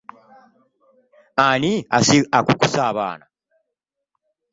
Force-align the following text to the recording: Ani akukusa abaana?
Ani 1.45 1.73
akukusa 2.37 2.79
abaana? 2.91 3.25